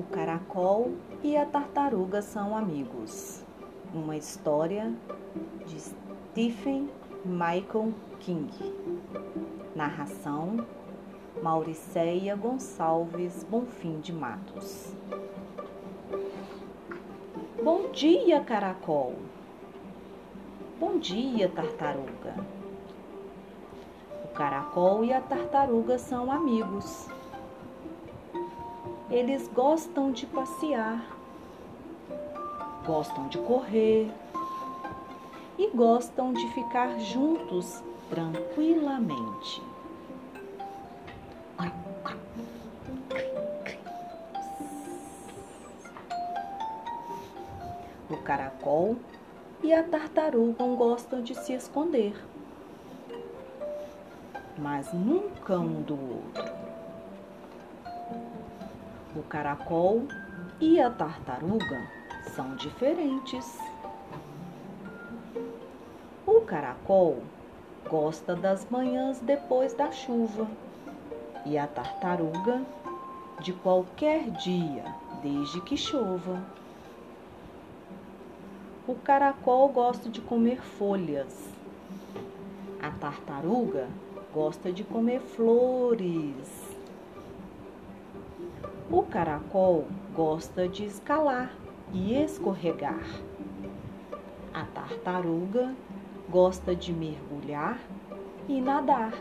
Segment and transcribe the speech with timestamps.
[0.00, 0.92] caracol
[1.22, 3.44] e a tartaruga são amigos.
[3.92, 4.90] Uma história
[5.66, 6.88] de Stephen
[7.26, 8.50] Michael King.
[9.76, 10.66] Narração
[11.42, 14.94] Mauriceia Gonçalves Bonfim de Matos.
[17.62, 19.14] Bom dia, caracol.
[20.80, 22.34] Bom dia, tartaruga.
[24.24, 27.08] O caracol e a tartaruga são amigos.
[29.12, 31.04] Eles gostam de passear,
[32.86, 34.10] gostam de correr.
[35.58, 39.62] E gostam de ficar juntos tranquilamente.
[48.08, 48.96] O caracol
[49.62, 52.14] e a tartaruga gostam de se esconder,
[54.58, 56.61] mas nunca um do outro
[59.14, 60.06] o caracol
[60.58, 61.86] e a tartaruga
[62.34, 63.58] são diferentes.
[66.26, 67.22] O caracol
[67.90, 70.48] gosta das manhãs depois da chuva
[71.44, 72.62] e a tartaruga
[73.40, 74.84] de qualquer dia,
[75.22, 76.42] desde que chova.
[78.88, 81.50] O caracol gosta de comer folhas.
[82.80, 83.88] A tartaruga
[84.32, 86.71] gosta de comer flores.
[88.92, 91.50] O caracol gosta de escalar
[91.94, 93.02] e escorregar.
[94.52, 95.74] A tartaruga
[96.28, 97.78] gosta de mergulhar
[98.46, 99.14] e nadar.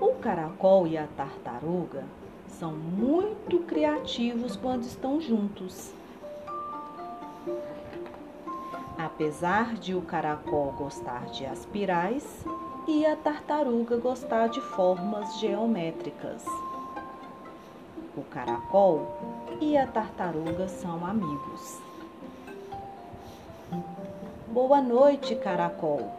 [0.00, 2.04] O caracol e a tartaruga
[2.46, 5.92] são muito criativos quando estão juntos.
[8.96, 12.44] Apesar de o caracol gostar de aspirais
[12.86, 16.44] e a tartaruga gostar de formas geométricas.
[18.16, 19.06] O caracol
[19.60, 21.80] e a tartaruga são amigos.
[24.48, 26.10] Boa noite, caracol.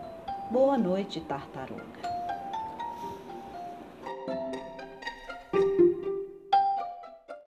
[0.49, 2.10] Boa noite, tartaruga.